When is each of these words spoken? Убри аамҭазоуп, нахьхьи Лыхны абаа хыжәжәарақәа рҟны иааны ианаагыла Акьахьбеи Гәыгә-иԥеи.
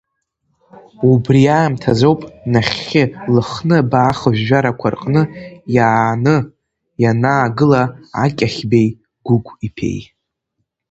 Убри 1.09 1.41
аамҭазоуп, 1.57 2.21
нахьхьи 2.51 3.03
Лыхны 3.33 3.75
абаа 3.81 4.11
хыжәжәарақәа 4.17 4.87
рҟны 4.93 5.21
иааны 5.75 6.35
ианаагыла 7.03 7.81
Акьахьбеи 8.23 8.89
Гәыгә-иԥеи. 9.25 9.99